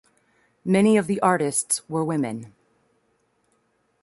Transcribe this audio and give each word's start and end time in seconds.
Many 0.65 0.97
of 0.97 1.05
the 1.05 1.19
artists 1.19 1.87
were 1.87 2.03
women. 2.03 2.55